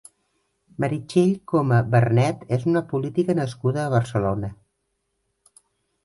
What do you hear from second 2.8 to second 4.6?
política nascuda a Barcelona.